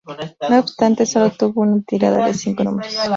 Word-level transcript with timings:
No 0.49 0.57
obstante, 0.59 1.05
sólo 1.05 1.29
tuvo 1.29 1.61
una 1.61 1.79
tirada 1.83 2.25
de 2.25 2.33
cinco 2.33 2.63
números. 2.63 2.95